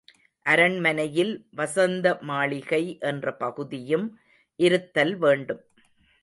அரண்மனையில் 0.45 1.33
வஸந்த 1.55 2.13
மாளிகை 2.21 2.97
என்ற 3.01 3.33
பகுதியும் 3.35 4.07
இருத்தல் 4.59 5.15
வேண்டும். 5.17 5.61